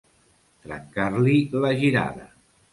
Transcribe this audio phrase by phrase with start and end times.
[0.63, 2.29] Trencar-li la girada.